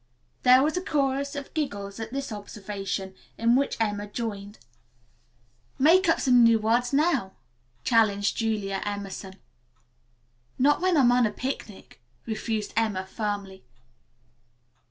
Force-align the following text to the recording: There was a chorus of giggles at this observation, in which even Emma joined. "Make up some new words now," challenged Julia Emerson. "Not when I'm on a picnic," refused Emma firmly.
There 0.41 0.63
was 0.63 0.75
a 0.75 0.81
chorus 0.81 1.35
of 1.35 1.53
giggles 1.53 1.99
at 1.99 2.11
this 2.11 2.31
observation, 2.31 3.13
in 3.37 3.55
which 3.55 3.75
even 3.75 3.87
Emma 3.89 4.07
joined. 4.07 4.57
"Make 5.77 6.09
up 6.09 6.19
some 6.19 6.41
new 6.43 6.57
words 6.57 6.91
now," 6.91 7.33
challenged 7.83 8.35
Julia 8.35 8.81
Emerson. 8.83 9.35
"Not 10.57 10.81
when 10.81 10.97
I'm 10.97 11.11
on 11.11 11.27
a 11.27 11.31
picnic," 11.31 12.01
refused 12.25 12.73
Emma 12.75 13.05
firmly. 13.05 13.63